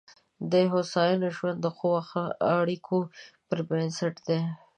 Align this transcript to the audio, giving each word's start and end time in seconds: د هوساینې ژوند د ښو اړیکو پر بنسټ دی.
د 0.51 0.53
هوساینې 0.71 1.29
ژوند 1.37 1.57
د 1.61 1.65
ښو 1.75 1.91
اړیکو 2.57 2.97
پر 3.47 3.59
بنسټ 3.69 4.15
دی. 4.27 4.41